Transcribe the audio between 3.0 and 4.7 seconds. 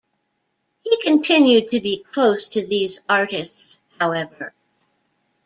artists, however.